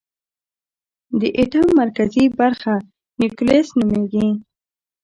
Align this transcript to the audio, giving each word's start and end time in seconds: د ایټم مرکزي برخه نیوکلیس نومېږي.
د 1.19 1.21
ایټم 1.37 1.67
مرکزي 1.81 2.25
برخه 2.39 2.73
نیوکلیس 3.19 3.67
نومېږي. 3.79 4.27